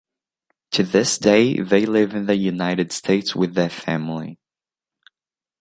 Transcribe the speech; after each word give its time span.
To 0.71 0.81
this 0.81 1.19
day, 1.19 1.59
they 1.61 1.85
live 1.85 2.15
in 2.15 2.25
the 2.25 2.35
United 2.35 2.91
States 2.91 3.35
with 3.35 3.53
their 3.53 3.69
family. 3.69 4.39